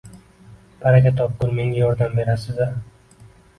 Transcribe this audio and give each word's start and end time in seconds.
—Baraka 0.85 1.11
topkur, 1.19 1.53
menga 1.59 1.79
yordam 1.83 2.19
berarsiz-a? 2.23 2.71